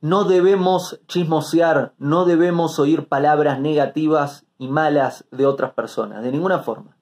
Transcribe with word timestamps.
no 0.00 0.24
debemos 0.24 1.00
chismosear, 1.06 1.94
no 1.98 2.24
debemos 2.24 2.78
oír 2.78 3.08
palabras 3.08 3.60
negativas 3.60 4.46
y 4.58 4.68
malas 4.68 5.26
de 5.30 5.46
otras 5.46 5.72
personas, 5.72 6.22
de 6.22 6.32
ninguna 6.32 6.60
forma. 6.60 6.96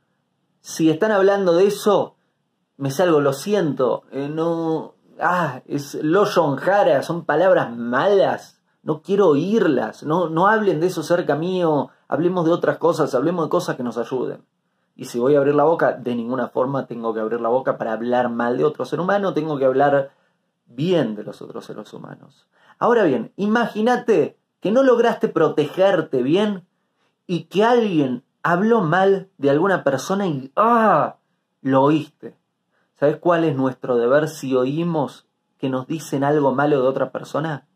Si 0.61 0.91
están 0.91 1.13
hablando 1.13 1.55
de 1.55 1.67
eso, 1.67 2.17
me 2.77 2.91
salgo, 2.91 3.21
lo 3.21 3.33
siento, 3.33 4.05
eh, 4.11 4.29
no, 4.29 4.95
ah, 5.21 5.63
es 5.67 5.95
lo 5.95 6.27
Jara, 6.57 7.03
son 7.03 7.25
palabras 7.25 7.75
malas, 7.77 8.61
no 8.83 9.03
quiero 9.03 9.29
oírlas, 9.29 10.03
no, 10.03 10.29
no 10.29 10.49
hablen 10.49 10.81
de 10.81 10.89
eso 10.89 11.03
cerca 11.03 11.37
mío, 11.37 11.91
hablemos 12.09 12.45
de 12.45 12.53
otras 12.53 12.79
cosas, 12.79 13.15
hablemos 13.15 13.47
de 13.47 13.51
cosas 13.51 13.77
que 13.77 13.83
nos 13.83 13.99
ayuden. 13.99 14.45
Y 14.97 15.05
si 15.05 15.21
voy 15.21 15.37
a 15.37 15.39
abrir 15.39 15.55
la 15.55 15.65
boca, 15.65 15.93
de 15.93 16.17
ninguna 16.17 16.49
forma 16.49 16.87
tengo 16.87 17.15
que 17.15 17.21
abrir 17.21 17.41
la 17.41 17.49
boca 17.49 17.79
para 17.79 17.93
hablar 17.93 18.31
mal 18.31 18.59
de 18.59 18.65
otro 18.65 18.85
ser 18.85 18.99
humano, 18.99 19.33
tengo 19.33 19.57
que 19.57 19.65
hablar 19.65 20.11
bien 20.67 21.15
de 21.15 21.23
los 21.23 21.41
otros 21.41 21.65
seres 21.65 21.93
humanos. 21.93 22.49
Ahora 22.79 23.05
bien, 23.05 23.33
imagínate 23.37 24.39
que 24.61 24.71
no 24.71 24.83
lograste 24.83 25.29
protegerte 25.29 26.23
bien 26.23 26.67
y 27.27 27.45
que 27.45 27.65
alguien 27.65 28.25
habló 28.43 28.81
mal 28.81 29.29
de 29.39 29.51
alguna 29.51 29.85
persona 29.85 30.27
y 30.27 30.53
¡ah! 30.57 31.17
lo 31.63 31.83
oíste. 31.83 32.37
¿Sabes 32.99 33.17
cuál 33.19 33.45
es 33.45 33.57
nuestro 33.57 33.97
deber 33.97 34.29
si 34.29 34.55
oímos 34.57 35.27
que 35.59 35.69
nos 35.69 35.87
dicen 35.87 36.25
algo 36.25 36.53
malo 36.53 36.83
de 36.83 36.89
otra 36.89 37.13
persona? 37.13 37.67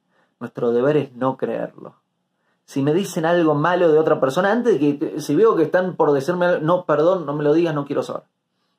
Nuestro 0.41 0.73
deber 0.73 0.97
es 0.97 1.13
no 1.15 1.37
creerlo. 1.37 1.97
Si 2.65 2.83
me 2.83 2.95
dicen 2.95 3.27
algo 3.27 3.55
malo 3.55 3.93
de 3.93 3.99
otra 3.99 4.21
persona, 4.21 4.51
antes 4.51 4.81
de 4.81 4.99
que, 4.99 5.21
si 5.21 5.35
veo 5.35 5.57
que 5.57 5.65
están 5.65 5.97
por 5.97 6.13
decirme 6.13 6.47
algo, 6.47 6.65
no, 6.65 6.87
perdón, 6.87 7.27
no 7.27 7.35
me 7.35 7.45
lo 7.45 7.53
digas, 7.53 7.75
no 7.75 7.85
quiero 7.85 8.03
saber. 8.03 8.25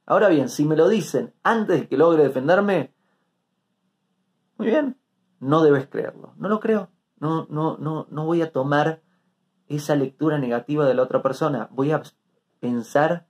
Ahora 0.06 0.30
bien, 0.30 0.50
si 0.50 0.66
me 0.66 0.76
lo 0.76 0.90
dicen 0.90 1.34
antes 1.44 1.82
de 1.82 1.88
que 1.88 1.98
logre 1.98 2.24
defenderme, 2.24 2.94
muy 4.58 4.68
bien, 4.68 4.98
no 5.44 5.64
debes 5.64 5.88
creerlo. 5.88 6.34
No 6.38 6.50
lo 6.50 6.60
creo. 6.60 6.90
No, 7.20 7.48
no, 7.50 7.78
no, 7.78 8.08
no 8.10 8.26
voy 8.26 8.42
a 8.42 8.52
tomar 8.52 9.02
esa 9.68 9.96
lectura 9.96 10.38
negativa 10.38 10.86
de 10.86 10.94
la 10.94 11.04
otra 11.04 11.22
persona. 11.22 11.70
Voy 11.72 11.92
a 11.92 12.02
pensar 12.60 13.28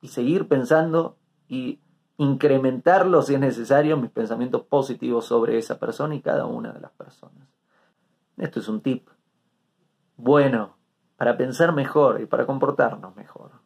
y 0.00 0.08
seguir 0.08 0.48
pensando 0.48 1.18
y 1.48 1.80
incrementarlo 2.18 3.22
si 3.22 3.34
es 3.34 3.40
necesario 3.40 3.96
mis 3.96 4.10
pensamientos 4.10 4.62
positivos 4.62 5.26
sobre 5.26 5.58
esa 5.58 5.78
persona 5.78 6.14
y 6.14 6.22
cada 6.22 6.46
una 6.46 6.72
de 6.72 6.80
las 6.80 6.92
personas. 6.92 7.48
Esto 8.36 8.60
es 8.60 8.68
un 8.68 8.80
tip 8.80 9.08
bueno 10.16 10.76
para 11.16 11.36
pensar 11.36 11.74
mejor 11.74 12.20
y 12.20 12.26
para 12.26 12.46
comportarnos 12.46 13.14
mejor. 13.16 13.65